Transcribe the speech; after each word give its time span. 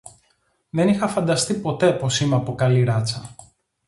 Δεν 0.69 0.87
είχα 0.87 1.07
φανταστεί 1.07 1.53
ποτέ 1.53 1.93
πως 1.93 2.19
είμαι 2.19 2.35
από 2.35 2.55
καλή 2.55 2.83
ράτσα 2.83 3.35